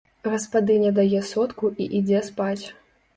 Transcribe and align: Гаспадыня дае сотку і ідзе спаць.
Гаспадыня 0.27 0.87
дае 0.99 1.19
сотку 1.31 1.69
і 1.85 1.87
ідзе 1.99 2.23
спаць. 2.31 2.63